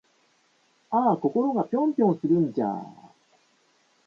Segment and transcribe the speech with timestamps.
[0.89, 2.69] あぁ〜心がぴょんぴょんするんじゃぁ〜